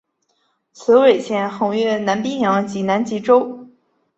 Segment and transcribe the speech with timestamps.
[0.73, 3.67] 此纬线横越南冰洋及南极洲。